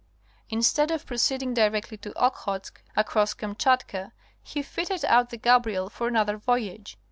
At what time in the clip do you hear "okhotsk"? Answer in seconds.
2.15-2.81